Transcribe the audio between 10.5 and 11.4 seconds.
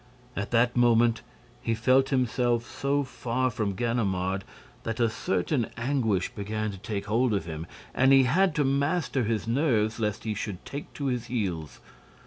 take to his